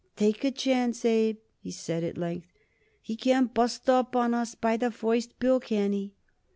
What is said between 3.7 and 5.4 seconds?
up on us by the first